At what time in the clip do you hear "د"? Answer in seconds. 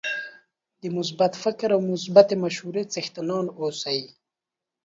0.81-0.83